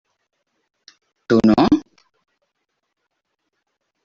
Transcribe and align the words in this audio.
Tu 1.27 1.37
no? 1.51 1.67